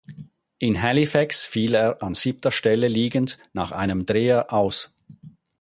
[0.57, 4.91] In Halifax fiel er an siebter Stelle liegend nach einem Dreher aus.